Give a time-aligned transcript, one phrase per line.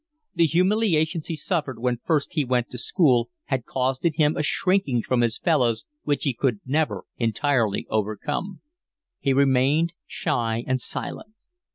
[0.33, 4.41] The humiliations he suffered when first he went to school had caused in him a
[4.41, 8.61] shrinking from his fellows which he could never entirely overcome;
[9.19, 11.35] he remained shy and silent.